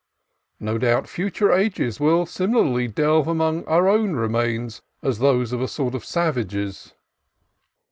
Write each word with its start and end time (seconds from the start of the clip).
No 0.59 0.79
doubt 0.79 1.07
future 1.07 1.51
ages 1.51 1.99
will 1.99 2.25
similarly 2.25 2.87
delve 2.87 3.27
among 3.27 3.63
our 3.65 3.87
own 3.87 4.13
remains 4.15 4.81
as 5.03 5.19
those 5.19 5.53
of 5.53 5.61
a 5.61 5.67
sort 5.67 5.93
of 5.93 6.03
savages. 6.03 6.95